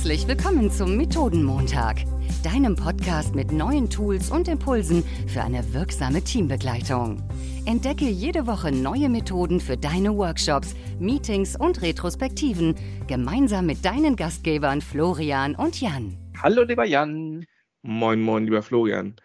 Herzlich 0.00 0.26
willkommen 0.26 0.70
zum 0.70 0.96
Methodenmontag, 0.96 2.04
deinem 2.42 2.74
Podcast 2.74 3.34
mit 3.34 3.52
neuen 3.52 3.90
Tools 3.90 4.30
und 4.30 4.48
Impulsen 4.48 5.04
für 5.28 5.42
eine 5.42 5.74
wirksame 5.74 6.24
Teambegleitung. 6.24 7.22
Entdecke 7.66 8.06
jede 8.06 8.46
Woche 8.46 8.72
neue 8.72 9.10
Methoden 9.10 9.60
für 9.60 9.76
deine 9.76 10.16
Workshops, 10.16 10.74
Meetings 10.98 11.54
und 11.54 11.82
Retrospektiven 11.82 12.76
gemeinsam 13.08 13.66
mit 13.66 13.84
deinen 13.84 14.16
Gastgebern 14.16 14.80
Florian 14.80 15.54
und 15.54 15.78
Jan. 15.82 16.16
Hallo, 16.42 16.62
lieber 16.62 16.86
Jan. 16.86 17.44
Moin, 17.82 18.22
moin, 18.22 18.44
lieber 18.44 18.62
Florian. 18.62 19.16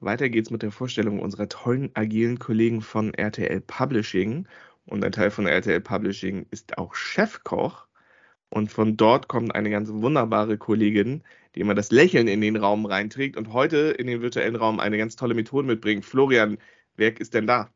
Weiter 0.00 0.28
geht's 0.30 0.50
mit 0.50 0.62
der 0.62 0.72
Vorstellung 0.72 1.20
unserer 1.20 1.48
tollen 1.48 1.90
agilen 1.94 2.40
Kollegen 2.40 2.80
von 2.80 3.14
RTL 3.14 3.60
Publishing. 3.60 4.48
Und 4.84 5.04
ein 5.04 5.12
Teil 5.12 5.30
von 5.30 5.46
RTL 5.46 5.80
Publishing 5.80 6.44
ist 6.50 6.76
auch 6.76 6.96
Chefkoch. 6.96 7.87
Und 8.50 8.72
von 8.72 8.96
dort 8.96 9.28
kommt 9.28 9.54
eine 9.54 9.70
ganz 9.70 9.90
wunderbare 9.90 10.56
Kollegin, 10.56 11.22
die 11.54 11.60
immer 11.60 11.74
das 11.74 11.90
Lächeln 11.90 12.28
in 12.28 12.40
den 12.40 12.56
Raum 12.56 12.86
reinträgt 12.86 13.36
und 13.36 13.52
heute 13.52 13.90
in 13.90 14.06
den 14.06 14.22
virtuellen 14.22 14.56
Raum 14.56 14.80
eine 14.80 14.96
ganz 14.96 15.16
tolle 15.16 15.34
Methode 15.34 15.66
mitbringt. 15.66 16.04
Florian, 16.04 16.58
wer 16.96 17.18
ist 17.20 17.34
denn 17.34 17.46
da? 17.46 17.70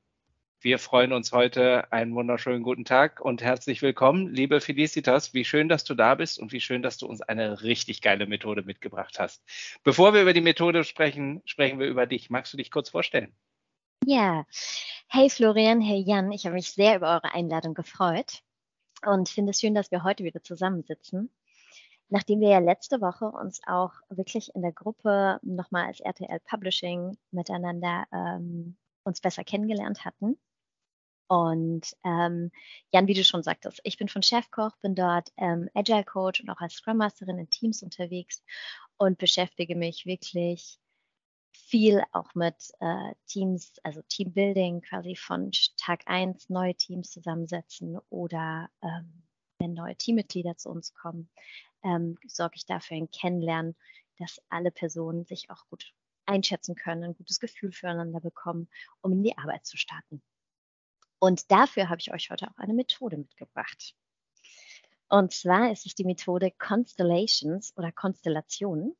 Wir 0.60 0.78
freuen 0.78 1.12
uns 1.12 1.32
heute. 1.32 1.92
Einen 1.92 2.14
wunderschönen 2.14 2.62
guten 2.62 2.84
Tag 2.84 3.20
und 3.20 3.42
herzlich 3.42 3.82
willkommen, 3.82 4.32
liebe 4.32 4.60
Felicitas. 4.60 5.34
Wie 5.34 5.44
schön, 5.44 5.68
dass 5.68 5.82
du 5.82 5.94
da 5.94 6.14
bist 6.14 6.38
und 6.38 6.52
wie 6.52 6.60
schön, 6.60 6.82
dass 6.82 6.98
du 6.98 7.06
uns 7.06 7.20
eine 7.20 7.62
richtig 7.62 8.00
geile 8.00 8.26
Methode 8.26 8.62
mitgebracht 8.62 9.18
hast. 9.18 9.42
Bevor 9.82 10.14
wir 10.14 10.22
über 10.22 10.32
die 10.32 10.40
Methode 10.40 10.84
sprechen, 10.84 11.42
sprechen 11.44 11.80
wir 11.80 11.88
über 11.88 12.06
dich. 12.06 12.30
Magst 12.30 12.52
du 12.52 12.56
dich 12.56 12.70
kurz 12.70 12.90
vorstellen? 12.90 13.34
Ja, 14.06 14.46
hey 15.08 15.28
Florian, 15.28 15.80
hey 15.80 16.00
Jan, 16.00 16.30
ich 16.30 16.46
habe 16.46 16.54
mich 16.54 16.70
sehr 16.70 16.96
über 16.96 17.08
eure 17.08 17.34
Einladung 17.34 17.74
gefreut 17.74 18.42
und 19.06 19.28
finde 19.28 19.50
es 19.50 19.60
schön, 19.60 19.74
dass 19.74 19.90
wir 19.90 20.04
heute 20.04 20.24
wieder 20.24 20.42
zusammensitzen. 20.42 21.30
Nachdem 22.08 22.40
wir 22.40 22.50
ja 22.50 22.58
letzte 22.58 23.00
Woche 23.00 23.26
uns 23.26 23.60
auch 23.66 23.92
wirklich 24.10 24.54
in 24.54 24.62
der 24.62 24.72
Gruppe 24.72 25.38
nochmal 25.42 25.86
als 25.86 26.00
RTL 26.00 26.40
Publishing 26.40 27.16
miteinander 27.30 28.04
ähm, 28.12 28.76
uns 29.04 29.20
besser 29.20 29.44
kennengelernt 29.44 30.04
hatten. 30.04 30.38
Und 31.28 31.96
ähm, 32.04 32.50
Jan, 32.92 33.06
wie 33.06 33.14
du 33.14 33.24
schon 33.24 33.42
sagtest, 33.42 33.80
ich 33.84 33.96
bin 33.96 34.08
von 34.08 34.22
Chefkoch, 34.22 34.76
bin 34.82 34.94
dort 34.94 35.32
ähm, 35.38 35.70
Agile 35.72 36.04
Coach 36.04 36.42
und 36.42 36.50
auch 36.50 36.60
als 36.60 36.74
Scrum 36.74 36.98
Masterin 36.98 37.38
in 37.38 37.48
Teams 37.48 37.82
unterwegs 37.82 38.42
und 38.98 39.16
beschäftige 39.16 39.74
mich 39.74 40.04
wirklich 40.04 40.78
viel 41.72 42.02
auch 42.12 42.34
mit 42.34 42.70
äh, 42.80 43.14
Teams, 43.26 43.72
also 43.82 44.02
Teambuilding 44.02 44.82
quasi 44.82 45.16
von 45.16 45.50
Tag 45.78 46.02
eins 46.04 46.50
neue 46.50 46.74
Teams 46.74 47.10
zusammensetzen 47.10 47.98
oder 48.10 48.68
ähm, 48.82 49.22
wenn 49.58 49.72
neue 49.72 49.96
Teammitglieder 49.96 50.58
zu 50.58 50.68
uns 50.68 50.92
kommen, 50.92 51.30
ähm, 51.82 52.18
sorge 52.26 52.56
ich 52.56 52.66
dafür 52.66 52.98
ein 52.98 53.10
Kennenlernen, 53.10 53.74
dass 54.18 54.38
alle 54.50 54.70
Personen 54.70 55.24
sich 55.24 55.48
auch 55.48 55.66
gut 55.70 55.94
einschätzen 56.26 56.74
können, 56.74 57.04
ein 57.04 57.14
gutes 57.14 57.40
Gefühl 57.40 57.72
füreinander 57.72 58.20
bekommen, 58.20 58.68
um 59.00 59.12
in 59.12 59.22
die 59.22 59.38
Arbeit 59.38 59.64
zu 59.64 59.78
starten. 59.78 60.20
Und 61.20 61.50
dafür 61.50 61.88
habe 61.88 62.02
ich 62.02 62.12
euch 62.12 62.28
heute 62.28 62.50
auch 62.50 62.58
eine 62.58 62.74
Methode 62.74 63.16
mitgebracht. 63.16 63.94
Und 65.08 65.32
zwar 65.32 65.72
ist 65.72 65.86
es 65.86 65.94
die 65.94 66.04
Methode 66.04 66.50
Constellations 66.50 67.74
oder 67.78 67.92
Konstellationen. 67.92 68.94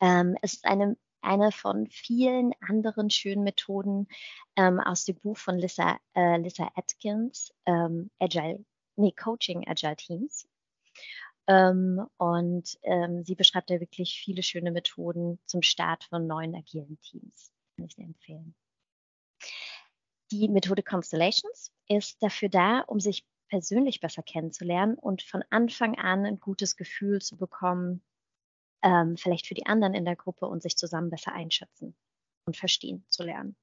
Ähm, 0.00 0.36
es 0.40 0.54
ist 0.54 0.66
eine 0.66 0.96
eine 1.22 1.52
von 1.52 1.86
vielen 1.88 2.52
anderen 2.60 3.10
schönen 3.10 3.44
Methoden 3.44 4.08
ähm, 4.56 4.80
aus 4.80 5.04
dem 5.04 5.16
Buch 5.16 5.36
von 5.36 5.58
Lisa, 5.58 5.98
äh, 6.14 6.38
Lisa 6.38 6.70
Atkins, 6.74 7.52
ähm, 7.66 8.10
Agile, 8.18 8.64
nee, 8.96 9.12
Coaching 9.12 9.66
Agile 9.66 9.96
Teams. 9.96 10.48
Ähm, 11.46 12.06
und 12.16 12.78
ähm, 12.82 13.24
sie 13.24 13.34
beschreibt 13.34 13.70
da 13.70 13.80
wirklich 13.80 14.20
viele 14.22 14.42
schöne 14.42 14.70
Methoden 14.70 15.40
zum 15.46 15.62
Start 15.62 16.04
von 16.04 16.26
neuen 16.26 16.54
agilen 16.54 17.00
Teams. 17.00 17.52
Kann 17.76 17.86
ich 17.86 17.94
sehr 17.94 18.04
empfehlen. 18.04 18.54
Die 20.30 20.48
Methode 20.48 20.82
Constellations 20.82 21.72
ist 21.88 22.22
dafür 22.22 22.48
da, 22.48 22.80
um 22.80 23.00
sich 23.00 23.26
persönlich 23.48 24.00
besser 24.00 24.22
kennenzulernen 24.22 24.94
und 24.94 25.22
von 25.22 25.42
Anfang 25.50 25.98
an 25.98 26.24
ein 26.24 26.38
gutes 26.38 26.76
Gefühl 26.76 27.20
zu 27.20 27.36
bekommen, 27.36 28.00
ähm, 28.82 29.16
vielleicht 29.16 29.46
für 29.46 29.54
die 29.54 29.66
anderen 29.66 29.94
in 29.94 30.04
der 30.04 30.16
Gruppe 30.16 30.46
und 30.46 30.62
sich 30.62 30.76
zusammen 30.76 31.10
besser 31.10 31.32
einschätzen 31.32 31.94
und 32.46 32.56
verstehen 32.56 33.04
zu 33.08 33.22
lernen. 33.22 33.56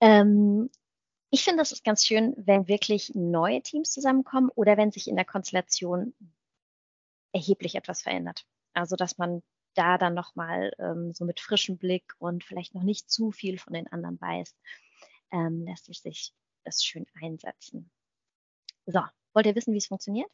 Ähm, 0.00 0.70
ich 1.30 1.44
finde, 1.44 1.62
es 1.62 1.72
ist 1.72 1.84
ganz 1.84 2.04
schön, 2.04 2.34
wenn 2.36 2.66
wirklich 2.66 3.14
neue 3.14 3.62
Teams 3.62 3.92
zusammenkommen 3.92 4.50
oder 4.54 4.76
wenn 4.76 4.90
sich 4.90 5.08
in 5.08 5.16
der 5.16 5.24
Konstellation 5.24 6.14
erheblich 7.32 7.76
etwas 7.76 8.02
verändert. 8.02 8.44
Also, 8.72 8.96
dass 8.96 9.18
man 9.18 9.42
da 9.74 9.98
dann 9.98 10.14
nochmal 10.14 10.72
ähm, 10.78 11.12
so 11.14 11.24
mit 11.24 11.38
frischem 11.38 11.78
Blick 11.78 12.14
und 12.18 12.42
vielleicht 12.42 12.74
noch 12.74 12.82
nicht 12.82 13.10
zu 13.10 13.30
viel 13.30 13.58
von 13.58 13.72
den 13.72 13.86
anderen 13.86 14.20
weiß, 14.20 14.54
ähm, 15.32 15.64
lässt 15.64 15.86
sich 15.86 16.34
das 16.64 16.82
schön 16.82 17.06
einsetzen. 17.20 17.90
So, 18.86 19.00
wollt 19.32 19.46
ihr 19.46 19.54
wissen, 19.54 19.72
wie 19.72 19.78
es 19.78 19.86
funktioniert? 19.86 20.30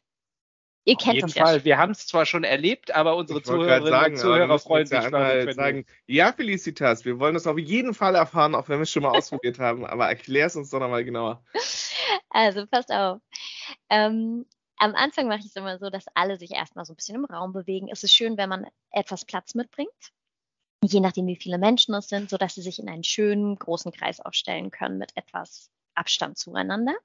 Ihr 0.87 0.95
kennt 0.95 1.21
Auf 1.21 1.29
jeden 1.35 1.45
Fall. 1.45 1.57
Ja. 1.57 1.65
Wir 1.65 1.77
haben 1.79 1.91
es 1.91 2.07
zwar 2.07 2.25
schon 2.25 2.45
erlebt, 2.45 2.95
aber 2.95 3.17
unsere 3.17 3.41
Zuhörerinnen 3.41 3.89
sagen, 3.89 4.13
und 4.13 4.19
Zuhörer 4.21 4.57
freuen 4.57 4.85
sich. 4.85 4.97
Ja 4.97 5.51
sagen, 5.51 5.85
ja, 6.05 6.31
Felicitas, 6.31 7.03
wir 7.03 7.19
wollen 7.19 7.33
das 7.33 7.45
auf 7.45 7.57
jeden 7.57 7.93
Fall 7.93 8.15
erfahren, 8.15 8.55
auch 8.55 8.69
wenn 8.69 8.79
wir 8.79 8.83
es 8.83 8.91
schon 8.91 9.03
mal 9.03 9.09
ausprobiert 9.09 9.59
haben. 9.59 9.85
Aber 9.85 10.07
erklär 10.07 10.45
es 10.45 10.55
uns 10.55 10.69
doch 10.69 10.79
nochmal 10.79 11.03
genauer. 11.03 11.43
Also, 12.29 12.65
passt 12.67 12.91
auf. 12.91 13.19
Ähm, 13.89 14.45
am 14.77 14.95
Anfang 14.95 15.27
mache 15.27 15.39
ich 15.39 15.47
es 15.47 15.55
immer 15.55 15.77
so, 15.79 15.89
dass 15.89 16.05
alle 16.13 16.37
sich 16.37 16.51
erstmal 16.51 16.85
so 16.85 16.93
ein 16.93 16.95
bisschen 16.95 17.15
im 17.15 17.25
Raum 17.25 17.51
bewegen. 17.51 17.89
Es 17.91 18.03
ist 18.03 18.13
schön, 18.13 18.37
wenn 18.37 18.47
man 18.47 18.67
etwas 18.91 19.25
Platz 19.25 19.55
mitbringt. 19.55 19.89
Je 20.83 20.99
nachdem, 20.99 21.25
wie 21.27 21.35
viele 21.35 21.57
Menschen 21.57 21.95
es 21.95 22.07
sind, 22.07 22.29
sodass 22.29 22.55
sie 22.55 22.61
sich 22.61 22.79
in 22.79 22.87
einen 22.87 23.03
schönen 23.03 23.57
großen 23.57 23.91
Kreis 23.91 24.19
aufstellen 24.19 24.71
können 24.71 24.97
mit 24.97 25.11
etwas 25.15 25.69
Abstand 25.95 26.37
zueinander. 26.37 26.95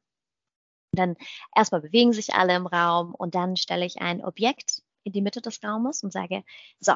Dann 0.93 1.17
erstmal 1.55 1.81
bewegen 1.81 2.13
sich 2.13 2.35
alle 2.35 2.55
im 2.55 2.67
Raum 2.67 3.15
und 3.15 3.35
dann 3.35 3.57
stelle 3.57 3.87
ich 3.87 4.01
ein 4.01 4.23
Objekt 4.23 4.83
in 5.05 5.13
die 5.13 5.23
Mitte 5.23 5.41
des 5.41 5.63
Raumes 5.65 6.03
und 6.03 6.13
sage, 6.13 6.45
so, 6.81 6.93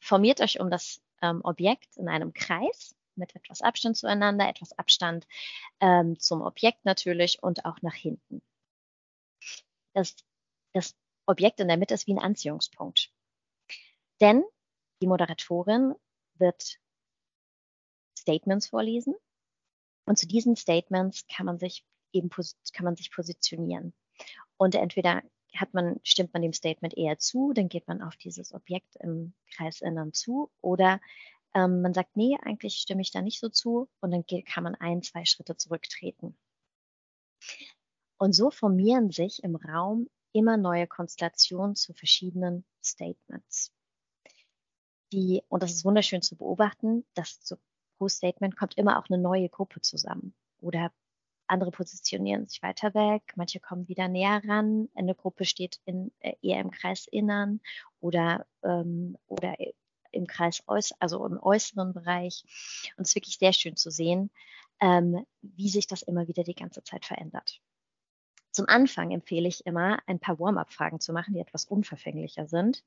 formiert 0.00 0.40
euch 0.40 0.60
um 0.60 0.68
das 0.68 1.00
ähm, 1.22 1.40
Objekt 1.44 1.96
in 1.96 2.08
einem 2.08 2.32
Kreis 2.32 2.94
mit 3.14 3.34
etwas 3.36 3.62
Abstand 3.62 3.96
zueinander, 3.96 4.48
etwas 4.48 4.76
Abstand 4.78 5.26
ähm, 5.80 6.18
zum 6.18 6.42
Objekt 6.42 6.84
natürlich 6.84 7.42
und 7.42 7.64
auch 7.64 7.80
nach 7.82 7.94
hinten. 7.94 8.42
Das, 9.94 10.16
das 10.72 10.96
Objekt 11.26 11.60
in 11.60 11.68
der 11.68 11.76
Mitte 11.76 11.94
ist 11.94 12.06
wie 12.06 12.14
ein 12.14 12.18
Anziehungspunkt. 12.18 13.12
Denn 14.20 14.42
die 15.00 15.06
Moderatorin 15.06 15.94
wird 16.34 16.78
Statements 18.18 18.68
vorlesen 18.68 19.14
und 20.06 20.18
zu 20.18 20.26
diesen 20.26 20.56
Statements 20.56 21.26
kann 21.26 21.46
man 21.46 21.58
sich 21.58 21.84
eben 22.12 22.30
kann 22.30 22.84
man 22.84 22.96
sich 22.96 23.10
positionieren. 23.10 23.94
Und 24.56 24.74
entweder 24.74 25.22
hat 25.54 25.74
man, 25.74 26.00
stimmt 26.02 26.32
man 26.32 26.42
dem 26.42 26.52
Statement 26.52 26.96
eher 26.96 27.18
zu, 27.18 27.52
dann 27.52 27.68
geht 27.68 27.86
man 27.86 28.02
auf 28.02 28.16
dieses 28.16 28.52
Objekt 28.54 28.96
im 29.00 29.34
Kreisinnern 29.54 30.12
zu 30.12 30.50
oder 30.60 31.00
ähm, 31.54 31.82
man 31.82 31.92
sagt, 31.92 32.16
nee, 32.16 32.38
eigentlich 32.42 32.76
stimme 32.76 33.02
ich 33.02 33.10
da 33.10 33.20
nicht 33.20 33.40
so 33.40 33.48
zu 33.48 33.88
und 34.00 34.10
dann 34.10 34.24
geht, 34.24 34.46
kann 34.46 34.64
man 34.64 34.74
ein, 34.76 35.02
zwei 35.02 35.24
Schritte 35.24 35.56
zurücktreten. 35.56 36.36
Und 38.18 38.32
so 38.32 38.50
formieren 38.50 39.10
sich 39.10 39.42
im 39.42 39.56
Raum 39.56 40.08
immer 40.32 40.56
neue 40.56 40.86
Konstellationen 40.86 41.74
zu 41.76 41.92
verschiedenen 41.92 42.64
Statements. 42.82 43.72
Die, 45.12 45.42
und 45.48 45.62
das 45.62 45.72
ist 45.72 45.84
wunderschön 45.84 46.22
zu 46.22 46.36
beobachten, 46.36 47.04
dass 47.14 47.42
zu 47.42 47.58
pro 47.98 48.08
Statement 48.08 48.56
kommt 48.56 48.78
immer 48.78 48.98
auch 48.98 49.08
eine 49.10 49.20
neue 49.20 49.48
Gruppe 49.48 49.80
zusammen 49.80 50.34
oder 50.60 50.92
andere 51.52 51.70
positionieren 51.70 52.46
sich 52.46 52.62
weiter 52.62 52.94
weg, 52.94 53.22
manche 53.36 53.60
kommen 53.60 53.86
wieder 53.88 54.08
näher 54.08 54.42
ran. 54.46 54.88
Eine 54.94 55.14
Gruppe 55.14 55.44
steht 55.44 55.80
in, 55.84 56.10
äh, 56.20 56.34
eher 56.42 56.60
im 56.60 56.70
Kreisinnern 56.70 57.60
oder, 58.00 58.46
ähm, 58.64 59.16
oder 59.28 59.54
im 60.10 60.26
Kreis, 60.26 60.62
also 60.98 61.26
im 61.26 61.38
äußeren 61.38 61.92
Bereich. 61.92 62.44
Und 62.96 63.02
es 63.02 63.10
ist 63.10 63.14
wirklich 63.14 63.38
sehr 63.38 63.52
schön 63.52 63.76
zu 63.76 63.90
sehen, 63.90 64.30
ähm, 64.80 65.26
wie 65.42 65.68
sich 65.68 65.86
das 65.86 66.02
immer 66.02 66.26
wieder 66.26 66.42
die 66.42 66.54
ganze 66.54 66.82
Zeit 66.82 67.04
verändert. 67.04 67.60
Zum 68.50 68.66
Anfang 68.68 69.10
empfehle 69.12 69.48
ich 69.48 69.64
immer, 69.64 69.98
ein 70.06 70.20
paar 70.20 70.38
Warm-up-Fragen 70.38 71.00
zu 71.00 71.12
machen, 71.12 71.34
die 71.34 71.40
etwas 71.40 71.64
unverfänglicher 71.64 72.46
sind. 72.48 72.84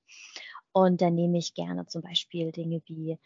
Und 0.71 1.01
dann 1.01 1.15
nehme 1.15 1.37
ich 1.37 1.55
gerne 1.55 1.87
zum 1.87 2.01
Beispiel 2.01 2.51
Dinge 2.51 2.81
wie, 2.85 3.17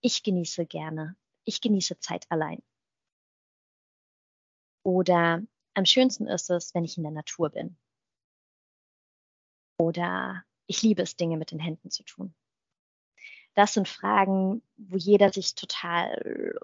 ich 0.00 0.22
genieße 0.22 0.66
gerne, 0.66 1.16
ich 1.44 1.60
genieße 1.60 1.98
Zeit 1.98 2.26
allein. 2.30 2.62
Oder 4.82 5.42
am 5.74 5.84
schönsten 5.84 6.26
ist 6.26 6.50
es, 6.50 6.74
wenn 6.74 6.84
ich 6.84 6.96
in 6.96 7.02
der 7.02 7.12
Natur 7.12 7.50
bin. 7.50 7.76
Oder 9.78 10.44
ich 10.66 10.82
liebe 10.82 11.02
es, 11.02 11.16
Dinge 11.16 11.36
mit 11.36 11.50
den 11.50 11.58
Händen 11.58 11.90
zu 11.90 12.02
tun. 12.04 12.34
Das 13.54 13.74
sind 13.74 13.88
Fragen, 13.88 14.62
wo 14.76 14.96
jeder 14.96 15.32
sich 15.32 15.54
total 15.54 16.54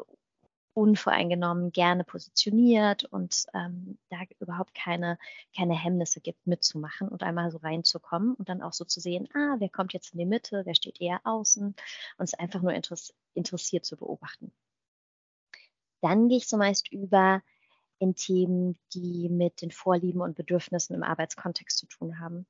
unvoreingenommen 0.76 1.72
gerne 1.72 2.04
positioniert 2.04 3.04
und 3.04 3.46
ähm, 3.54 3.98
da 4.10 4.18
überhaupt 4.40 4.74
keine, 4.74 5.18
keine 5.56 5.74
Hemmnisse 5.74 6.20
gibt, 6.20 6.46
mitzumachen 6.46 7.08
und 7.08 7.22
einmal 7.22 7.50
so 7.50 7.56
reinzukommen 7.58 8.34
und 8.34 8.50
dann 8.50 8.60
auch 8.60 8.74
so 8.74 8.84
zu 8.84 9.00
sehen, 9.00 9.26
ah, 9.32 9.56
wer 9.58 9.70
kommt 9.70 9.94
jetzt 9.94 10.12
in 10.12 10.18
die 10.18 10.26
Mitte, 10.26 10.66
wer 10.66 10.74
steht 10.74 11.00
eher 11.00 11.20
außen 11.24 11.74
und 12.18 12.24
es 12.24 12.34
einfach 12.34 12.60
nur 12.60 12.74
interess 12.74 13.14
interessiert 13.32 13.86
zu 13.86 13.96
beobachten. 13.96 14.52
Dann 16.02 16.28
gehe 16.28 16.36
ich 16.36 16.46
zumeist 16.46 16.92
über 16.92 17.42
in 17.98 18.14
Themen, 18.14 18.78
die 18.92 19.28
mit 19.28 19.62
den 19.62 19.70
Vorlieben 19.70 20.20
und 20.20 20.36
Bedürfnissen 20.36 20.94
im 20.94 21.02
Arbeitskontext 21.02 21.78
zu 21.78 21.86
tun 21.86 22.20
haben. 22.20 22.46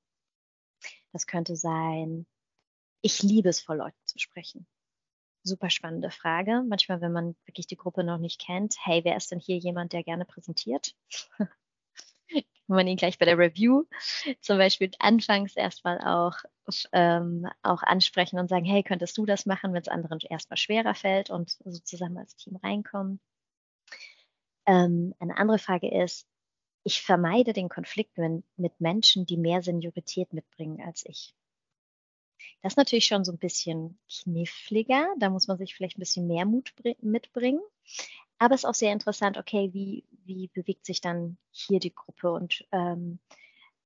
Das 1.13 1.27
könnte 1.27 1.57
sein, 1.57 2.27
ich 3.01 3.23
liebe 3.23 3.49
es, 3.49 3.61
vor 3.61 3.77
Leuten 3.77 3.99
zu 4.05 4.19
sprechen 4.19 4.67
super 5.47 5.71
spannende 5.71 6.11
Frage. 6.11 6.63
Manchmal, 6.69 7.01
wenn 7.01 7.13
man 7.13 7.37
wirklich 7.47 7.67
die 7.67 7.77
Gruppe 7.77 8.05
noch 8.05 8.19
nicht 8.19 8.41
kennt, 8.41 8.77
hey, 8.83 9.03
wer 9.05 9.17
ist 9.17 9.31
denn 9.31 9.39
hier 9.39 9.57
jemand, 9.57 9.93
der 9.93 10.03
gerne 10.03 10.25
präsentiert? 10.25 10.95
Kann 11.39 11.49
man 12.67 12.87
ihn 12.87 12.97
gleich 12.97 13.19
bei 13.19 13.25
der 13.25 13.39
Review 13.39 13.85
zum 14.41 14.59
Beispiel 14.59 14.91
anfangs 14.99 15.57
erstmal 15.57 16.01
auch, 16.01 16.37
ähm, 16.93 17.49
auch 17.63 17.83
ansprechen 17.83 18.39
und 18.39 18.49
sagen, 18.49 18.65
hey, 18.65 18.83
könntest 18.83 19.17
du 19.17 19.25
das 19.25 19.47
machen, 19.47 19.73
wenn 19.73 19.83
es 19.83 19.89
anderen 19.89 20.19
erstmal 20.21 20.59
schwerer 20.59 20.95
fällt 20.95 21.31
und 21.31 21.51
so 21.65 21.79
zusammen 21.81 22.19
als 22.19 22.37
Team 22.37 22.57
reinkommen. 22.57 23.21
Ähm, 24.67 25.15
eine 25.19 25.37
andere 25.37 25.59
Frage 25.59 25.89
ist, 25.89 26.27
ich 26.83 27.03
vermeide 27.03 27.53
den 27.53 27.69
Konflikt 27.69 28.17
mit 28.19 28.81
Menschen, 28.81 29.27
die 29.27 29.37
mehr 29.37 29.63
Seniorität 29.63 30.33
mitbringen 30.33 30.81
als 30.81 31.05
ich. 31.05 31.35
Das 32.63 32.73
ist 32.73 32.77
natürlich 32.77 33.07
schon 33.07 33.25
so 33.25 33.33
ein 33.33 33.39
bisschen 33.39 33.99
kniffliger. 34.09 35.09
Da 35.19 35.31
muss 35.31 35.49
man 35.49 35.59
sich 35.59 35.75
vielleicht 35.75 35.99
ein 35.99 36.01
bisschen 36.01 36.27
mehr 36.27 36.45
Mut 36.45 36.73
mitbringen. 37.01 37.61
Aber 38.39 38.55
es 38.55 38.61
ist 38.61 38.65
auch 38.67 38.75
sehr 38.75 38.93
interessant, 38.93 39.39
okay, 39.39 39.71
wie, 39.73 40.05
wie 40.25 40.49
bewegt 40.49 40.85
sich 40.87 41.01
dann 41.01 41.39
hier 41.51 41.81
die 41.81 41.95
Gruppe 41.95 42.31
und 42.33 42.67
ähm, 42.71 43.19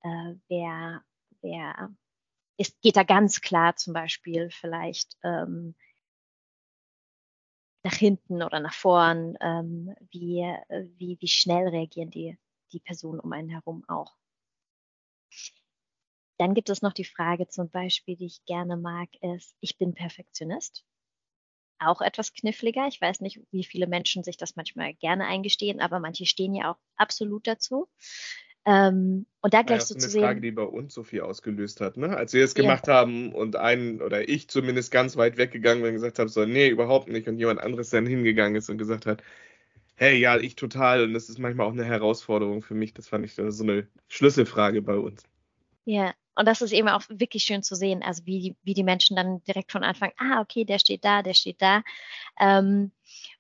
äh, 0.03 0.35
wer, 0.49 1.05
wer 1.41 1.91
ist, 2.57 2.81
geht 2.83 2.97
da 2.97 3.05
ganz 3.05 3.41
klar 3.41 3.77
zum 3.77 3.95
Beispiel 3.95 4.51
vielleicht 4.51 5.17
ähm, 5.23 5.75
nach 7.83 7.95
hinten 7.95 8.43
oder 8.43 8.61
nach 8.61 8.75
vorn, 8.75 9.37
ähm, 9.41 9.95
wie, 10.11 10.43
wie, 10.99 11.19
wie 11.21 11.29
schnell 11.29 11.69
reagieren 11.69 12.11
die, 12.11 12.39
die 12.73 12.81
Personen 12.81 13.21
um 13.21 13.33
einen 13.33 13.49
herum 13.51 13.85
auch. 13.89 14.17
Dann 16.39 16.55
gibt 16.55 16.71
es 16.71 16.83
noch 16.83 16.93
die 16.93 17.05
Frage 17.05 17.47
zum 17.49 17.71
Beispiel, 17.71 18.17
die 18.17 18.27
ich 18.27 18.45
gerne 18.45 18.77
mag, 18.77 19.09
ist, 19.21 19.57
ich 19.61 19.79
bin 19.79 19.95
Perfektionist. 19.95 20.85
Auch 21.79 22.01
etwas 22.03 22.35
kniffliger. 22.35 22.89
Ich 22.89 23.01
weiß 23.01 23.21
nicht, 23.21 23.41
wie 23.53 23.65
viele 23.65 23.87
Menschen 23.87 24.23
sich 24.25 24.37
das 24.37 24.57
manchmal 24.57 24.95
gerne 24.95 25.27
eingestehen, 25.27 25.81
aber 25.81 26.01
manche 26.01 26.27
stehen 26.27 26.55
ja 26.55 26.73
auch 26.73 26.79
absolut 26.97 27.47
dazu. 27.47 27.89
Ähm, 28.67 29.27
und 29.41 29.55
da 29.55 29.63
gleich 29.63 29.81
ja, 29.81 29.87
so 29.87 29.95
zu 29.95 30.01
sehen. 30.01 30.07
Das 30.07 30.09
ist 30.11 30.17
eine 30.17 30.27
Frage, 30.27 30.41
die 30.43 30.51
bei 30.51 30.63
uns 30.63 30.93
so 30.93 31.03
viel 31.03 31.23
ausgelöst 31.23 31.81
hat, 31.81 31.97
ne? 31.97 32.17
Als 32.17 32.33
wir 32.35 32.45
es 32.45 32.55
gemacht 32.55 32.89
ja. 32.89 32.95
haben 32.95 33.33
und 33.33 33.57
einen 33.57 34.03
oder 34.03 34.29
ich 34.29 34.49
zumindest 34.49 34.91
ganz 34.91 35.17
weit 35.17 35.39
weggegangen 35.39 35.83
bin 35.83 35.91
und 35.91 35.97
gesagt 35.97 36.19
habe, 36.19 36.29
so, 36.29 36.45
nee, 36.45 36.69
überhaupt 36.69 37.09
nicht. 37.09 37.27
Und 37.27 37.39
jemand 37.39 37.61
anderes 37.61 37.91
dann 37.91 38.07
hingegangen 38.07 38.57
ist 38.57 38.69
und 38.69 38.77
gesagt 38.79 39.07
hat, 39.07 39.23
hey, 39.97 40.19
ja, 40.19 40.37
ich 40.37 40.57
total. 40.57 41.05
Und 41.05 41.15
das 41.15 41.29
ist 41.29 41.39
manchmal 41.39 41.67
auch 41.67 41.73
eine 41.73 41.85
Herausforderung 41.85 42.63
für 42.63 42.75
mich. 42.75 42.93
Das 42.93 43.09
fand 43.09 43.25
ich 43.25 43.35
so 43.35 43.43
eine 43.43 43.87
Schlüsselfrage 44.09 44.83
bei 44.83 44.97
uns. 44.97 45.23
Ja, 45.85 46.13
und 46.35 46.47
das 46.47 46.63
ist 46.63 46.73
eben 46.73 46.89
auch 46.89 47.03
wirklich 47.09 47.43
schön 47.43 47.63
zu 47.63 47.75
sehen, 47.75 48.03
also 48.03 48.25
wie 48.25 48.41
die, 48.41 48.57
wie 48.63 48.75
die 48.75 48.85
Menschen 48.85 49.17
dann 49.17 49.43
direkt 49.45 49.73
von 49.73 49.85
Anfang, 49.85 50.13
ah, 50.19 50.41
okay, 50.41 50.65
der 50.65 50.79
steht 50.79 51.05
da, 51.05 51.23
der 51.23 51.35
steht 51.35 51.61
da. 51.61 51.83
Ähm, 52.39 52.93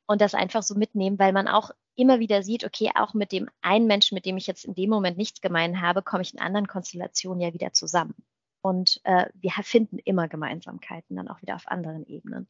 und 0.06 0.20
das 0.20 0.34
einfach 0.34 0.62
so 0.62 0.74
mitnehmen, 0.74 1.18
weil 1.18 1.32
man 1.32 1.46
auch 1.46 1.70
immer 2.00 2.20
wieder 2.20 2.42
sieht, 2.42 2.64
okay, 2.64 2.90
auch 2.94 3.14
mit 3.14 3.32
dem 3.32 3.48
einen 3.62 3.86
Menschen, 3.86 4.14
mit 4.14 4.26
dem 4.26 4.36
ich 4.36 4.46
jetzt 4.46 4.64
in 4.64 4.74
dem 4.74 4.90
Moment 4.90 5.16
nichts 5.16 5.40
gemein 5.40 5.80
habe, 5.80 6.02
komme 6.02 6.22
ich 6.22 6.34
in 6.34 6.40
anderen 6.40 6.66
Konstellationen 6.66 7.40
ja 7.40 7.52
wieder 7.52 7.72
zusammen. 7.72 8.14
Und 8.62 9.00
äh, 9.04 9.26
wir 9.34 9.52
finden 9.62 9.98
immer 9.98 10.28
Gemeinsamkeiten 10.28 11.16
dann 11.16 11.28
auch 11.28 11.40
wieder 11.42 11.56
auf 11.56 11.68
anderen 11.68 12.06
Ebenen. 12.06 12.48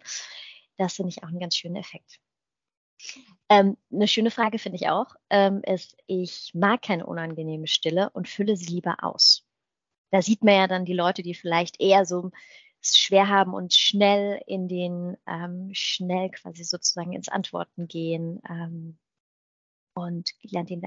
Das 0.77 0.95
finde 0.95 1.11
ich 1.11 1.23
auch 1.23 1.29
einen 1.29 1.41
ganz 1.41 1.57
schönen 1.57 1.77
Effekt. 1.77 2.21
Ähm, 3.49 3.77
eine 3.93 4.09
schöne 4.09 4.31
Frage 4.31 4.59
finde 4.59 4.77
ich 4.77 4.89
auch, 4.89 5.15
ähm, 5.31 5.63
ist, 5.65 5.97
ich 6.07 6.53
mag 6.55 6.83
keine 6.83 7.07
unangenehme 7.07 7.67
Stille 7.67 8.11
und 8.11 8.29
fülle 8.29 8.57
sie 8.57 8.67
lieber 8.67 8.97
aus 9.03 9.47
da 10.11 10.23
sieht 10.23 10.45
man 10.45 10.55
ja 10.55 10.67
dann 10.67 10.85
die 10.85 10.95
Leute, 10.95 11.23
die 11.23 11.35
vielleicht 11.35 11.81
eher 11.81 12.05
so 12.05 12.31
schwer 12.83 13.29
haben 13.29 13.55
und 13.55 13.75
schnell 13.75 14.41
in 14.47 14.69
den, 14.69 15.17
ähm, 15.27 15.71
schnell 15.73 16.31
quasi 16.31 16.65
sozusagen 16.65 17.13
ins 17.13 17.29
Antworten 17.29 17.89
gehen 17.89 18.41
ähm, 18.49 18.99
und 19.95 20.31
lernt, 20.43 20.71
ihn 20.71 20.83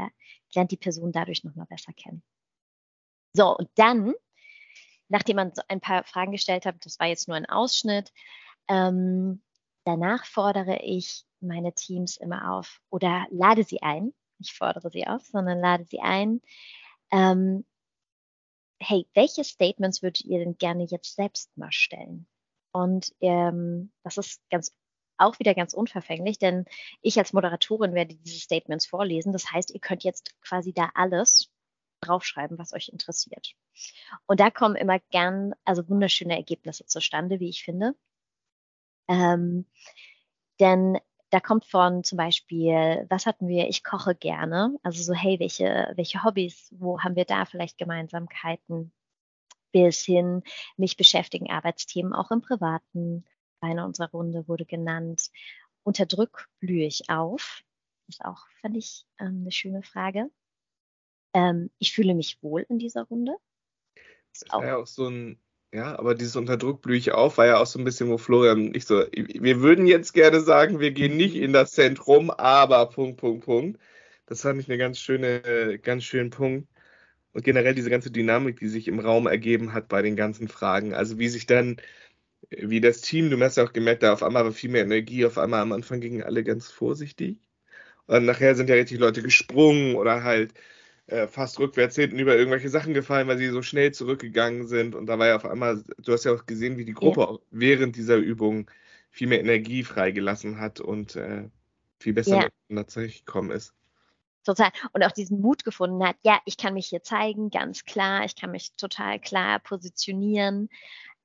lernt 0.54 0.72
die 0.72 0.78
Person 0.78 1.12
dadurch 1.12 1.44
nochmal 1.44 1.66
besser 1.68 1.94
kennen. 1.94 2.24
So, 3.34 3.56
und 3.58 3.70
dann, 3.76 4.14
nachdem 5.10 5.38
man 5.38 5.54
so 5.54 5.62
ein 5.68 5.82
paar 5.82 6.04
Fragen 6.04 6.32
gestellt 6.32 6.66
hat, 6.66 6.86
das 6.86 7.00
war 7.00 7.08
jetzt 7.08 7.28
nur 7.28 7.38
ein 7.38 7.50
Ausschnitt, 7.50 8.12
ähm, 8.68 9.42
danach 9.86 10.26
fordere 10.26 10.80
ich 10.84 11.26
meine 11.40 11.74
Teams 11.74 12.18
immer 12.18 12.54
auf 12.54 12.80
oder 12.90 13.26
lade 13.32 13.64
sie 13.64 13.82
ein, 13.82 14.14
nicht 14.40 14.56
fordere 14.56 14.90
sie 14.90 15.08
auf, 15.08 15.24
sondern 15.26 15.60
lade 15.60 15.86
sie 15.86 16.00
ein, 16.00 16.42
ähm, 17.12 17.66
hey, 18.80 19.08
welche 19.14 19.44
Statements 19.44 20.02
würdet 20.02 20.26
ihr 20.26 20.40
denn 20.40 20.58
gerne 20.58 20.86
jetzt 20.86 21.16
selbst 21.16 21.56
mal 21.58 21.72
stellen? 21.72 22.28
Und 22.72 23.14
ähm, 23.22 23.92
das 24.04 24.18
ist 24.18 24.42
ganz 24.50 24.74
auch 25.24 25.40
wieder 25.40 25.56
ganz 25.56 25.74
unverfänglich, 25.74 26.40
denn 26.40 26.66
ich 27.02 27.18
als 27.18 27.34
Moderatorin 27.34 27.94
werde 27.94 28.16
diese 28.16 28.40
Statements 28.40 28.86
vorlesen. 28.86 29.34
Das 29.34 29.52
heißt, 29.52 29.72
ihr 29.72 29.80
könnt 29.80 30.04
jetzt 30.04 30.40
quasi 30.42 30.74
da 30.74 30.90
alles 30.94 31.50
draufschreiben, 32.02 32.58
was 32.58 32.74
euch 32.74 32.90
interessiert. 32.90 33.56
Und 34.26 34.40
da 34.40 34.50
kommen 34.50 34.76
immer 34.76 35.00
gern, 35.12 35.54
also 35.66 35.88
wunderschöne 35.90 36.36
Ergebnisse 36.36 36.86
zustande, 36.86 37.40
wie 37.40 37.50
ich 37.50 37.64
finde. 37.64 37.96
Ähm, 39.08 39.66
denn 40.60 41.00
da 41.30 41.40
kommt 41.40 41.66
von 41.66 42.04
zum 42.04 42.18
Beispiel, 42.18 43.08
was 43.10 43.26
hatten 43.26 43.48
wir, 43.48 43.68
ich 43.68 43.84
koche 43.84 44.14
gerne. 44.14 44.78
Also 44.84 45.02
so, 45.02 45.14
hey, 45.14 45.40
welche, 45.40 45.92
welche 45.96 46.24
Hobbys, 46.24 46.72
wo 46.78 47.00
haben 47.02 47.16
wir 47.16 47.26
da 47.26 47.46
vielleicht 47.46 47.78
Gemeinsamkeiten? 47.78 48.94
Bis 49.72 50.02
hin, 50.04 50.44
mich 50.78 50.96
beschäftigen 50.96 51.50
Arbeitsthemen 51.50 52.14
auch 52.14 52.30
im 52.30 52.42
Privaten. 52.42 53.26
Eine 53.64 53.86
unserer 53.86 54.10
Runde 54.10 54.48
wurde 54.48 54.66
genannt. 54.66 55.30
Unter 55.84 56.06
Druck 56.06 56.50
blühe 56.60 56.86
ich 56.86 57.10
auf. 57.10 57.64
Das 58.08 58.18
ist 58.18 58.26
auch, 58.26 58.46
fand 58.62 58.76
ich, 58.76 59.06
ähm, 59.20 59.42
eine 59.42 59.52
schöne 59.52 59.84
Frage. 59.84 60.30
Ähm, 61.34 61.72
ich 61.80 61.94
fühle 61.94 62.14
mich 62.14 62.38
wohl 62.42 62.66
in 62.68 62.78
dieser 62.78 63.04
Runde. 63.04 63.36
Das 64.34 64.50
auch, 64.50 64.64
ja 64.64 64.76
auch 64.76 64.88
so 64.88 65.08
ein 65.08 65.40
ja, 65.74 65.98
aber 65.98 66.14
dieses 66.14 66.36
Unterdruck 66.36 66.84
blühe 66.84 66.98
ich 66.98 67.14
auf 67.14 67.40
war 67.40 67.48
ja 67.48 67.58
auch 67.58 67.66
so 67.66 67.80
ein 67.80 67.86
bisschen, 67.86 68.08
wo 68.10 68.20
Florian 68.20 68.66
nicht 68.66 68.86
so, 68.86 69.06
wir 69.12 69.62
würden 69.62 69.88
jetzt 69.88 70.14
gerne 70.14 70.40
sagen, 70.42 70.80
wir 70.80 70.92
gehen 70.92 71.18
nicht 71.18 71.36
in 71.36 71.52
das 71.52 71.72
Zentrum, 71.72 72.30
aber 72.30 72.86
Punkt, 72.90 73.18
Punkt, 73.18 73.46
Punkt. 73.46 73.80
Das 74.28 74.42
fand 74.42 74.60
ich 74.60 74.70
eine 74.70 74.78
ganz 74.78 75.00
schöne, 75.00 75.80
ganz 75.80 76.04
schönen 76.04 76.30
Punkt. 76.30 76.68
Und 77.32 77.44
generell 77.44 77.74
diese 77.74 77.90
ganze 77.90 78.12
Dynamik, 78.12 78.60
die 78.60 78.68
sich 78.68 78.88
im 78.88 79.00
Raum 79.00 79.26
ergeben 79.26 79.74
hat 79.74 79.88
bei 79.88 80.04
den 80.04 80.16
ganzen 80.16 80.48
Fragen. 80.48 80.94
Also 80.94 81.18
wie 81.18 81.28
sich 81.30 81.48
dann, 81.48 81.78
wie 82.50 82.82
das 82.82 83.02
Team, 83.02 83.30
du 83.30 83.40
hast 83.40 83.58
ja 83.58 83.64
auch 83.64 83.74
gemerkt, 83.74 84.04
da 84.04 84.14
auf 84.14 84.24
einmal 84.24 84.44
war 84.46 84.52
viel 84.52 84.70
mehr 84.70 84.84
Energie, 84.84 85.26
auf 85.26 85.38
einmal 85.38 85.62
am 85.62 85.72
Anfang 85.72 86.02
gingen 86.02 86.24
alle 86.24 86.44
ganz 86.44 86.70
vorsichtig. 86.70 87.38
Und 88.06 88.26
nachher 88.26 88.56
sind 88.56 88.70
ja 88.70 88.76
richtig 88.76 89.00
Leute 89.00 89.22
gesprungen 89.22 89.96
oder 89.96 90.24
halt 90.24 90.54
äh, 91.08 91.28
fast 91.28 91.60
rückwärts 91.60 91.96
hinten 91.96 92.20
über 92.20 92.36
irgendwelche 92.36 92.70
Sachen 92.70 92.94
gefallen, 92.94 93.28
weil 93.28 93.38
sie 93.38 93.50
so 93.50 93.62
schnell 93.62 93.92
zurückgegangen 93.92 94.68
sind. 94.68 94.96
Und 94.96 95.06
da 95.06 95.20
war 95.20 95.28
ja 95.28 95.36
auf 95.36 95.46
einmal, 95.46 95.84
du 95.98 96.14
hast 96.14 96.26
ja 96.26 96.34
auch 96.34 96.46
gesehen, 96.46 96.78
wie 96.78 96.86
die 96.86 96.94
Gruppe 96.94 97.22
ja. 97.22 97.38
während 97.52 97.96
dieser 97.96 98.18
Übung 98.18 98.70
viel 99.10 99.28
mehr 99.28 99.40
Energie 99.40 99.84
freigelassen 99.84 100.60
hat 100.60 100.80
und 100.80 101.16
äh, 101.16 101.50
viel 102.00 102.14
besser 102.14 102.38
ja. 102.38 102.50
miteinander 102.68 102.88
zurechtgekommen 102.88 103.52
ist. 103.52 103.74
Total. 104.44 104.72
Und 104.92 105.04
auch 105.04 105.12
diesen 105.12 105.40
Mut 105.40 105.64
gefunden 105.64 106.06
hat, 106.06 106.18
ja, 106.24 106.40
ich 106.46 106.58
kann 106.58 106.74
mich 106.74 106.88
hier 106.88 107.02
zeigen, 107.02 107.50
ganz 107.50 107.86
klar, 107.86 108.26
ich 108.26 108.36
kann 108.36 108.52
mich 108.52 108.74
total 108.76 109.20
klar 109.20 109.60
positionieren. 109.60 110.70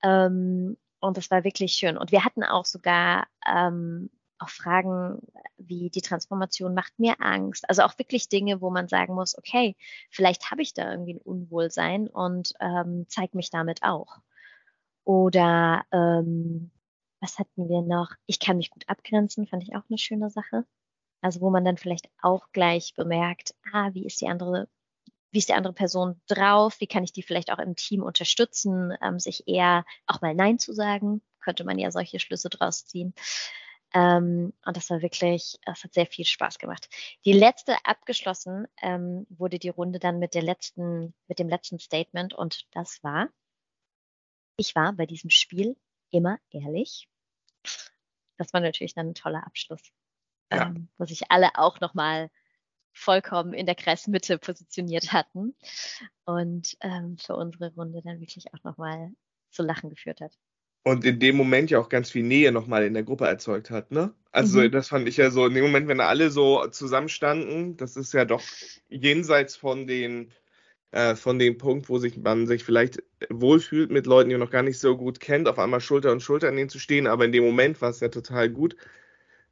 Ähm, 0.04 0.76
und 1.00 1.16
das 1.16 1.30
war 1.30 1.44
wirklich 1.44 1.72
schön. 1.72 1.96
Und 1.96 2.12
wir 2.12 2.24
hatten 2.24 2.44
auch 2.44 2.64
sogar 2.64 3.26
ähm, 3.46 4.10
auch 4.38 4.48
Fragen 4.48 5.20
wie 5.56 5.90
die 5.90 6.00
Transformation 6.00 6.74
macht 6.74 6.98
mir 6.98 7.16
Angst. 7.20 7.68
Also 7.68 7.82
auch 7.82 7.98
wirklich 7.98 8.28
Dinge, 8.28 8.60
wo 8.60 8.70
man 8.70 8.88
sagen 8.88 9.14
muss, 9.14 9.36
okay, 9.36 9.76
vielleicht 10.10 10.50
habe 10.50 10.62
ich 10.62 10.74
da 10.74 10.90
irgendwie 10.90 11.14
ein 11.14 11.20
Unwohlsein 11.20 12.08
und 12.08 12.54
ähm, 12.60 13.06
zeig 13.08 13.34
mich 13.34 13.50
damit 13.50 13.82
auch. 13.82 14.18
Oder 15.04 15.84
ähm, 15.92 16.70
was 17.20 17.38
hatten 17.38 17.68
wir 17.68 17.82
noch? 17.82 18.12
Ich 18.26 18.38
kann 18.38 18.58
mich 18.58 18.70
gut 18.70 18.88
abgrenzen, 18.88 19.46
fand 19.46 19.62
ich 19.62 19.74
auch 19.74 19.82
eine 19.88 19.98
schöne 19.98 20.30
Sache. 20.30 20.64
Also 21.20 21.40
wo 21.40 21.50
man 21.50 21.64
dann 21.64 21.76
vielleicht 21.76 22.08
auch 22.22 22.52
gleich 22.52 22.94
bemerkt, 22.94 23.54
ah, 23.72 23.90
wie 23.92 24.06
ist 24.06 24.20
die 24.20 24.28
andere, 24.28 24.68
wie 25.30 25.38
ist 25.38 25.48
die 25.48 25.54
andere 25.54 25.72
Person 25.72 26.20
drauf? 26.26 26.80
Wie 26.80 26.86
kann 26.86 27.04
ich 27.04 27.12
die 27.12 27.22
vielleicht 27.22 27.52
auch 27.52 27.58
im 27.58 27.76
Team 27.76 28.02
unterstützen, 28.02 28.94
ähm, 29.02 29.18
sich 29.18 29.46
eher 29.46 29.84
auch 30.06 30.20
mal 30.20 30.34
Nein 30.34 30.58
zu 30.58 30.72
sagen? 30.72 31.22
Könnte 31.40 31.64
man 31.64 31.78
ja 31.78 31.90
solche 31.90 32.18
Schlüsse 32.18 32.48
draus 32.48 32.86
ziehen. 32.86 33.14
Ähm, 33.94 34.52
und 34.66 34.76
das 34.76 34.90
war 34.90 35.00
wirklich, 35.00 35.58
das 35.64 35.82
hat 35.82 35.94
sehr 35.94 36.06
viel 36.06 36.26
Spaß 36.26 36.58
gemacht. 36.58 36.88
Die 37.24 37.32
letzte 37.32 37.74
abgeschlossen 37.84 38.66
ähm, 38.82 39.26
wurde 39.30 39.58
die 39.58 39.70
Runde 39.70 39.98
dann 39.98 40.18
mit 40.18 40.34
der 40.34 40.42
letzten, 40.42 41.14
mit 41.26 41.38
dem 41.38 41.48
letzten 41.48 41.78
Statement 41.78 42.34
und 42.34 42.66
das 42.72 43.02
war, 43.02 43.28
ich 44.58 44.74
war 44.74 44.92
bei 44.92 45.06
diesem 45.06 45.30
Spiel 45.30 45.76
immer 46.10 46.38
ehrlich. 46.50 47.08
Das 48.36 48.52
war 48.52 48.60
natürlich 48.60 48.94
dann 48.94 49.10
ein 49.10 49.14
toller 49.14 49.46
Abschluss, 49.46 49.82
ja. 50.52 50.66
ähm, 50.66 50.88
wo 50.98 51.06
sich 51.06 51.30
alle 51.30 51.56
auch 51.56 51.80
nochmal 51.80 52.30
vollkommen 52.92 53.52
in 53.52 53.66
der 53.66 53.74
Kreismitte 53.74 54.38
positioniert 54.38 55.12
hatten 55.12 55.54
und 56.24 56.76
ähm, 56.80 57.16
für 57.18 57.36
unsere 57.36 57.72
Runde 57.74 58.00
dann 58.02 58.20
wirklich 58.20 58.46
auch 58.52 58.64
nochmal 58.64 59.10
zu 59.50 59.62
Lachen 59.62 59.90
geführt 59.90 60.20
hat. 60.20 60.32
Und 60.84 61.04
in 61.04 61.18
dem 61.20 61.36
Moment 61.36 61.70
ja 61.70 61.80
auch 61.80 61.88
ganz 61.88 62.10
viel 62.10 62.22
Nähe 62.22 62.50
nochmal 62.52 62.84
in 62.84 62.94
der 62.94 63.02
Gruppe 63.02 63.26
erzeugt 63.26 63.70
hat, 63.70 63.90
ne? 63.90 64.14
Also 64.30 64.60
mhm. 64.60 64.70
das 64.70 64.88
fand 64.88 65.08
ich 65.08 65.16
ja 65.16 65.30
so, 65.30 65.46
in 65.46 65.54
dem 65.54 65.64
Moment, 65.64 65.88
wenn 65.88 66.00
alle 66.00 66.30
so 66.30 66.66
zusammenstanden, 66.68 67.76
das 67.76 67.96
ist 67.96 68.14
ja 68.14 68.24
doch 68.24 68.42
jenseits 68.88 69.56
von 69.56 69.86
den 69.86 70.32
äh, 70.90 71.16
von 71.16 71.38
dem 71.38 71.58
Punkt, 71.58 71.88
wo 71.88 71.98
sich 71.98 72.16
man 72.16 72.46
sich 72.46 72.64
vielleicht 72.64 73.02
wohlfühlt 73.28 73.90
mit 73.90 74.06
Leuten, 74.06 74.30
die 74.30 74.34
man 74.36 74.44
noch 74.44 74.50
gar 74.50 74.62
nicht 74.62 74.78
so 74.78 74.96
gut 74.96 75.20
kennt, 75.20 75.48
auf 75.48 75.58
einmal 75.58 75.80
Schulter 75.80 76.12
und 76.12 76.22
Schulter 76.22 76.48
an 76.48 76.56
denen 76.56 76.70
zu 76.70 76.78
stehen, 76.78 77.06
aber 77.06 77.26
in 77.26 77.32
dem 77.32 77.44
Moment 77.44 77.80
war 77.82 77.90
es 77.90 78.00
ja 78.00 78.08
total 78.08 78.48
gut. 78.48 78.76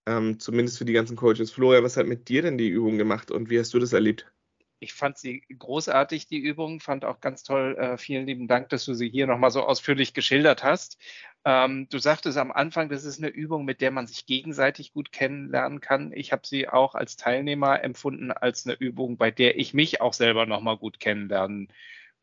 Ähm, 0.07 0.39
zumindest 0.39 0.79
für 0.79 0.85
die 0.85 0.93
ganzen 0.93 1.17
Coaches. 1.17 1.51
Florian, 1.51 1.83
was 1.83 1.97
hat 1.97 2.07
mit 2.07 2.29
dir 2.29 2.43
denn 2.43 2.59
die 2.59 2.69
Übung 2.69 2.97
gemacht 2.97 3.31
und 3.31 3.51
wie 3.51 3.59
hast 3.59 3.75
du 3.75 3.79
das 3.79 3.93
erlebt? 3.93 4.31
Ich 4.79 4.93
fand 4.93 5.17
sie 5.17 5.43
großartig, 5.59 6.27
die 6.29 6.39
Übung, 6.39 6.81
fand 6.81 7.05
auch 7.05 7.21
ganz 7.21 7.43
toll. 7.43 7.77
Äh, 7.79 7.97
vielen 7.97 8.27
lieben 8.27 8.47
Dank, 8.47 8.69
dass 8.69 8.85
du 8.85 8.95
sie 8.95 9.09
hier 9.09 9.27
nochmal 9.27 9.51
so 9.51 9.63
ausführlich 9.63 10.13
geschildert 10.13 10.63
hast. 10.63 10.99
Ähm, 11.45 11.89
du 11.89 11.99
sagtest 11.99 12.37
am 12.37 12.53
Anfang, 12.53 12.89
das 12.89 13.05
ist 13.05 13.19
eine 13.19 13.29
Übung, 13.29 13.65
mit 13.65 13.81
der 13.81 13.91
man 13.91 14.07
sich 14.07 14.27
gegenseitig 14.27 14.93
gut 14.93 15.13
kennenlernen 15.13 15.81
kann. 15.81 16.13
Ich 16.13 16.31
habe 16.31 16.47
sie 16.47 16.69
auch 16.69 16.95
als 16.95 17.17
Teilnehmer 17.17 17.83
empfunden 17.83 18.33
als 18.33 18.67
eine 18.67 18.77
Übung, 18.77 19.17
bei 19.17 19.31
der 19.31 19.59
ich 19.59 19.73
mich 19.73 20.01
auch 20.01 20.13
selber 20.13 20.45
nochmal 20.45 20.77
gut 20.77 21.01
kennenlernen 21.01 21.69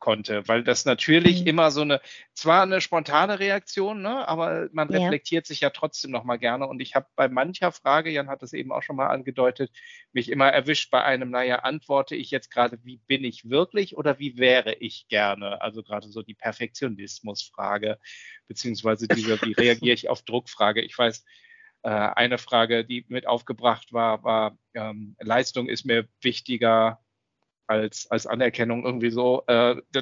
konnte, 0.04 0.46
weil 0.50 0.66
das 0.66 0.84
natürlich 0.84 1.42
mhm. 1.42 1.48
immer 1.48 1.72
so 1.72 1.80
eine, 1.80 2.02
zwar 2.34 2.64
eine 2.64 2.82
spontane 2.82 3.40
Reaktion, 3.40 4.02
ne, 4.02 4.28
aber 4.28 4.68
man 4.74 4.92
ja. 4.92 5.00
reflektiert 5.00 5.48
sich 5.48 5.62
ja 5.62 5.70
trotzdem 5.70 6.12
nochmal 6.12 6.40
gerne. 6.40 6.68
Und 6.68 6.82
ich 6.82 6.94
habe 6.94 7.08
bei 7.16 7.30
mancher 7.30 7.72
Frage, 7.72 8.10
Jan 8.10 8.28
hat 8.28 8.44
es 8.44 8.52
eben 8.52 8.74
auch 8.74 8.84
schon 8.84 8.98
mal 8.98 9.08
angedeutet, 9.08 9.72
mich 10.12 10.30
immer 10.30 10.50
erwischt 10.50 10.92
bei 10.92 11.02
einem, 11.06 11.30
naja, 11.30 11.60
antworte 11.60 12.18
ich 12.18 12.32
jetzt 12.32 12.52
gerade, 12.52 12.80
wie 12.84 12.98
bin 12.98 13.24
ich 13.24 13.50
wirklich 13.50 13.96
oder 13.96 14.20
wie 14.20 14.38
wäre 14.38 14.74
ich 14.74 15.08
gerne? 15.08 15.62
Also 15.62 15.84
gerade 15.84 16.10
so 16.10 16.22
die 16.22 16.36
Perfektionismusfrage, 16.36 17.98
beziehungsweise 18.50 19.08
diese, 19.08 19.42
wie 19.42 19.54
reagiere 19.58 19.94
ich 19.94 20.10
auf 20.10 20.24
Druckfrage. 20.24 20.82
Ich 20.82 20.98
weiß, 20.98 21.24
äh, 21.84 21.90
eine 21.90 22.40
Frage, 22.40 22.84
die 22.84 23.06
mit 23.08 23.26
aufgebracht 23.26 23.94
war, 23.94 24.26
war, 24.26 24.58
ähm, 24.74 25.16
Leistung 25.22 25.70
ist 25.70 25.86
mir 25.86 26.10
wichtiger 26.20 27.03
als, 27.68 28.10
als 28.12 28.28
Anerkennung 28.28 28.86
irgendwie 28.86 29.12
so. 29.12 29.44
Äh, 29.48 29.82
da, 29.92 30.02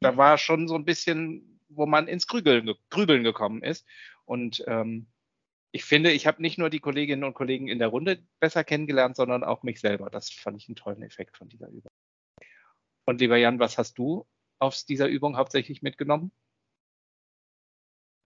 da 0.00 0.16
war 0.16 0.38
schon 0.38 0.68
so 0.68 0.74
ein 0.74 0.84
bisschen, 0.84 1.60
wo 1.68 1.86
man 1.86 2.08
ins 2.08 2.26
Grübeln, 2.26 2.72
Grübeln 2.90 3.24
gekommen 3.24 3.62
ist. 3.62 3.86
Und 4.24 4.64
ähm, 4.66 5.06
ich 5.72 5.84
finde, 5.84 6.10
ich 6.10 6.26
habe 6.26 6.42
nicht 6.42 6.58
nur 6.58 6.70
die 6.70 6.80
Kolleginnen 6.80 7.24
und 7.24 7.34
Kollegen 7.34 7.68
in 7.68 7.78
der 7.78 7.88
Runde 7.88 8.22
besser 8.40 8.64
kennengelernt, 8.64 9.16
sondern 9.16 9.44
auch 9.44 9.62
mich 9.62 9.80
selber. 9.80 10.10
Das 10.10 10.30
fand 10.30 10.56
ich 10.56 10.68
einen 10.68 10.76
tollen 10.76 11.02
Effekt 11.02 11.36
von 11.36 11.48
dieser 11.48 11.68
Übung. 11.68 11.90
Und 13.04 13.20
lieber 13.20 13.36
Jan, 13.36 13.58
was 13.58 13.78
hast 13.78 13.98
du 13.98 14.26
aus 14.58 14.84
dieser 14.84 15.08
Übung 15.08 15.36
hauptsächlich 15.36 15.82
mitgenommen? 15.82 16.32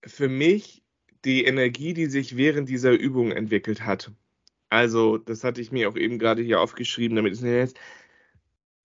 Für 0.04 0.28
mich 0.28 0.82
die 1.24 1.44
Energie, 1.44 1.94
die 1.94 2.06
sich 2.06 2.36
während 2.36 2.68
dieser 2.68 2.92
Übung 2.92 3.32
entwickelt 3.32 3.84
hat. 3.84 4.12
Also, 4.68 5.18
das 5.18 5.44
hatte 5.44 5.60
ich 5.60 5.72
mir 5.72 5.88
auch 5.88 5.96
eben 5.96 6.18
gerade 6.18 6.42
hier 6.42 6.60
aufgeschrieben, 6.60 7.16
damit 7.16 7.32
ist 7.32 7.42
jetzt 7.42 7.78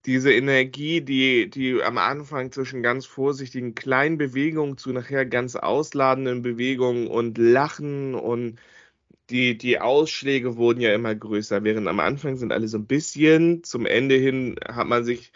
diese 0.05 0.33
Energie, 0.33 1.01
die, 1.01 1.49
die 1.49 1.81
am 1.83 1.97
Anfang 1.97 2.51
zwischen 2.51 2.83
ganz 2.83 3.05
vorsichtigen 3.05 3.75
kleinen 3.75 4.17
Bewegungen 4.17 4.77
zu 4.77 4.91
nachher 4.91 5.25
ganz 5.25 5.55
ausladenden 5.55 6.41
Bewegungen 6.41 7.07
und 7.07 7.37
Lachen 7.37 8.15
und 8.15 8.59
die, 9.29 9.57
die 9.57 9.79
Ausschläge 9.79 10.57
wurden 10.57 10.81
ja 10.81 10.93
immer 10.93 11.15
größer, 11.15 11.63
während 11.63 11.87
am 11.87 11.99
Anfang 11.99 12.37
sind 12.37 12.51
alle 12.51 12.67
so 12.67 12.77
ein 12.79 12.87
bisschen, 12.87 13.63
zum 13.63 13.85
Ende 13.85 14.15
hin 14.15 14.55
hat 14.67 14.87
man 14.87 15.03
sich 15.03 15.31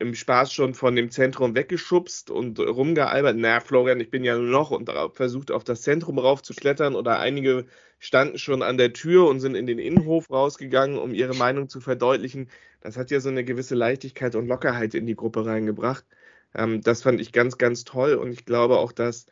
im 0.00 0.14
Spaß 0.14 0.52
schon 0.52 0.74
von 0.74 0.96
dem 0.96 1.10
Zentrum 1.10 1.54
weggeschubst 1.54 2.30
und 2.30 2.58
rumgealbert. 2.58 3.36
Na, 3.38 3.60
Florian, 3.60 4.00
ich 4.00 4.10
bin 4.10 4.24
ja 4.24 4.36
nur 4.36 4.46
noch 4.46 4.70
und 4.70 4.90
versucht 5.12 5.50
auf 5.50 5.62
das 5.62 5.82
Zentrum 5.82 6.18
raufzuklettern 6.18 6.94
oder 6.96 7.20
einige 7.20 7.66
standen 7.98 8.38
schon 8.38 8.62
an 8.62 8.78
der 8.78 8.94
Tür 8.94 9.28
und 9.28 9.40
sind 9.40 9.54
in 9.54 9.66
den 9.66 9.78
Innenhof 9.78 10.30
rausgegangen, 10.30 10.98
um 10.98 11.12
ihre 11.14 11.34
Meinung 11.34 11.68
zu 11.68 11.80
verdeutlichen. 11.80 12.48
Das 12.80 12.96
hat 12.96 13.10
ja 13.10 13.20
so 13.20 13.28
eine 13.28 13.44
gewisse 13.44 13.74
Leichtigkeit 13.74 14.34
und 14.36 14.48
Lockerheit 14.48 14.94
in 14.94 15.06
die 15.06 15.16
Gruppe 15.16 15.44
reingebracht. 15.44 16.06
Ähm, 16.54 16.80
das 16.80 17.02
fand 17.02 17.20
ich 17.20 17.32
ganz, 17.32 17.58
ganz 17.58 17.84
toll 17.84 18.14
und 18.14 18.32
ich 18.32 18.46
glaube 18.46 18.78
auch, 18.78 18.92
dass 18.92 19.26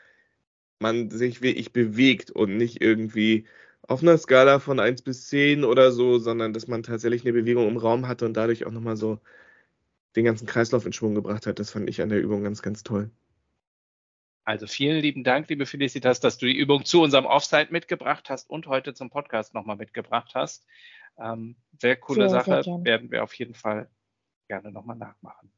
man 0.80 1.10
sich 1.10 1.42
wirklich 1.42 1.72
bewegt 1.72 2.30
und 2.30 2.56
nicht 2.56 2.80
irgendwie 2.82 3.46
auf 3.82 4.02
einer 4.02 4.18
Skala 4.18 4.58
von 4.60 4.80
1 4.80 5.02
bis 5.02 5.28
10 5.28 5.64
oder 5.64 5.92
so, 5.92 6.18
sondern 6.18 6.52
dass 6.52 6.68
man 6.68 6.82
tatsächlich 6.82 7.22
eine 7.24 7.32
Bewegung 7.32 7.68
im 7.68 7.78
Raum 7.78 8.06
hatte 8.08 8.26
und 8.26 8.36
dadurch 8.36 8.66
auch 8.66 8.70
nochmal 8.72 8.96
so 8.96 9.20
den 10.16 10.24
ganzen 10.24 10.46
Kreislauf 10.46 10.86
in 10.86 10.92
Schwung 10.92 11.14
gebracht 11.14 11.46
hat. 11.46 11.58
Das 11.58 11.70
fand 11.70 11.88
ich 11.88 12.02
an 12.02 12.08
der 12.08 12.20
Übung 12.20 12.42
ganz, 12.42 12.62
ganz 12.62 12.82
toll. 12.82 13.10
Also 14.44 14.66
vielen 14.66 15.00
lieben 15.00 15.24
Dank, 15.24 15.48
liebe 15.50 15.66
Felicitas, 15.66 16.20
dass 16.20 16.38
du 16.38 16.46
die 16.46 16.56
Übung 16.56 16.86
zu 16.86 17.02
unserem 17.02 17.26
Offsite 17.26 17.70
mitgebracht 17.70 18.30
hast 18.30 18.48
und 18.48 18.66
heute 18.66 18.94
zum 18.94 19.10
Podcast 19.10 19.52
nochmal 19.52 19.76
mitgebracht 19.76 20.30
hast. 20.34 20.64
Ähm, 21.18 21.56
sehr 21.78 21.96
coole 21.96 22.30
sehr, 22.30 22.44
Sache, 22.44 22.62
sehr 22.62 22.84
werden 22.84 23.10
wir 23.10 23.22
auf 23.22 23.34
jeden 23.34 23.54
Fall 23.54 23.90
gerne 24.48 24.72
nochmal 24.72 24.96
nachmachen. 24.96 25.52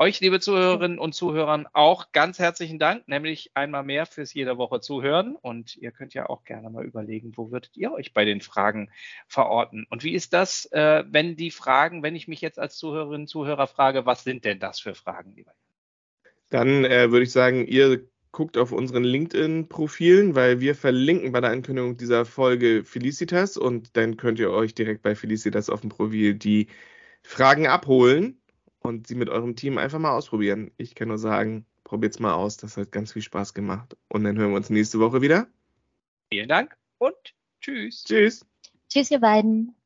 Euch, 0.00 0.20
liebe 0.20 0.38
Zuhörerinnen 0.38 1.00
und 1.00 1.12
Zuhörern, 1.12 1.66
auch 1.72 2.12
ganz 2.12 2.38
herzlichen 2.38 2.78
Dank, 2.78 3.08
nämlich 3.08 3.50
einmal 3.54 3.82
mehr 3.82 4.06
fürs 4.06 4.32
jede 4.32 4.56
Woche 4.56 4.78
zuhören. 4.80 5.34
Und 5.34 5.76
ihr 5.76 5.90
könnt 5.90 6.14
ja 6.14 6.28
auch 6.28 6.44
gerne 6.44 6.70
mal 6.70 6.84
überlegen, 6.84 7.32
wo 7.34 7.50
würdet 7.50 7.72
ihr 7.74 7.90
euch 7.90 8.14
bei 8.14 8.24
den 8.24 8.40
Fragen 8.40 8.92
verorten? 9.26 9.88
Und 9.90 10.04
wie 10.04 10.14
ist 10.14 10.32
das, 10.32 10.66
äh, 10.66 11.02
wenn 11.10 11.34
die 11.34 11.50
Fragen, 11.50 12.04
wenn 12.04 12.14
ich 12.14 12.28
mich 12.28 12.40
jetzt 12.40 12.60
als 12.60 12.76
Zuhörerin, 12.76 13.26
Zuhörer 13.26 13.66
frage, 13.66 14.06
was 14.06 14.22
sind 14.22 14.44
denn 14.44 14.60
das 14.60 14.78
für 14.78 14.94
Fragen, 14.94 15.34
lieber 15.34 15.50
Dann 16.48 16.84
äh, 16.84 17.10
würde 17.10 17.24
ich 17.24 17.32
sagen, 17.32 17.66
ihr 17.66 18.06
guckt 18.30 18.56
auf 18.56 18.70
unseren 18.70 19.02
LinkedIn-Profilen, 19.02 20.36
weil 20.36 20.60
wir 20.60 20.76
verlinken 20.76 21.32
bei 21.32 21.40
der 21.40 21.50
Ankündigung 21.50 21.96
dieser 21.96 22.24
Folge 22.24 22.84
Felicitas 22.84 23.56
und 23.56 23.96
dann 23.96 24.16
könnt 24.16 24.38
ihr 24.38 24.52
euch 24.52 24.76
direkt 24.76 25.02
bei 25.02 25.16
Felicitas 25.16 25.68
auf 25.68 25.80
dem 25.80 25.90
Profil 25.90 26.34
die 26.34 26.68
Fragen 27.24 27.66
abholen 27.66 28.37
und 28.88 29.06
sie 29.06 29.14
mit 29.14 29.28
eurem 29.28 29.54
Team 29.54 29.78
einfach 29.78 29.98
mal 29.98 30.16
ausprobieren. 30.16 30.72
Ich 30.78 30.94
kann 30.94 31.08
nur 31.08 31.18
sagen, 31.18 31.66
probiert's 31.84 32.18
mal 32.18 32.34
aus. 32.34 32.56
Das 32.56 32.76
hat 32.76 32.90
ganz 32.90 33.12
viel 33.12 33.22
Spaß 33.22 33.54
gemacht. 33.54 33.96
Und 34.08 34.24
dann 34.24 34.36
hören 34.38 34.50
wir 34.50 34.56
uns 34.56 34.70
nächste 34.70 34.98
Woche 34.98 35.20
wieder. 35.22 35.46
Vielen 36.32 36.48
Dank 36.48 36.76
und 36.98 37.14
tschüss. 37.60 38.04
Tschüss. 38.04 38.46
Tschüss, 38.88 39.10
ihr 39.10 39.20
beiden. 39.20 39.77